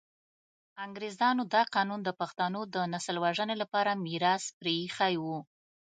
[0.85, 5.37] انګریزانو دا قانون د پښتنو د نسل وژنې لپاره میراث پرې ایښی وو.